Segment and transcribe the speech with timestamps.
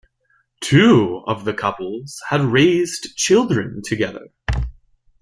[0.61, 4.29] Two of the couples had raised children together.